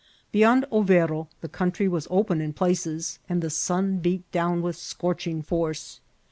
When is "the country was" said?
1.41-2.07